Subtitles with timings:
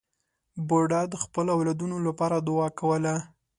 [0.67, 3.15] بوډا د خپلو اولادونو لپاره دعا کوله.